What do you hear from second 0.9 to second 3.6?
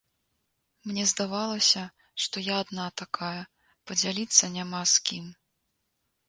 Мне здавалася, што я адна такая,